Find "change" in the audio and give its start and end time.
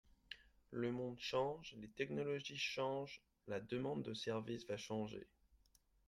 1.19-1.75